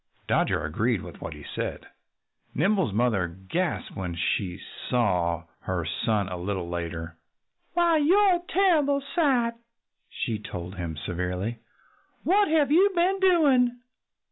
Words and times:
Dodger 0.27 0.65
agreed 0.65 1.03
with 1.03 1.21
what 1.21 1.35
he 1.35 1.43
said. 1.53 1.85
Nimble's 2.55 2.91
mother 2.91 3.27
gasped 3.27 3.95
when 3.95 4.15
she 4.15 4.59
saw 4.89 5.43
her 5.59 5.85
son 5.85 6.27
a 6.27 6.37
little 6.37 6.67
later. 6.67 7.19
"You're 7.77 8.37
a 8.37 8.41
terrible 8.49 9.03
sight!" 9.13 9.53
she 10.09 10.39
told 10.39 10.73
him 10.73 10.97
severely. 10.97 11.59
"What 12.23 12.47
have 12.47 12.71
you 12.71 12.89
been 12.95 13.19
doing?" 13.19 13.79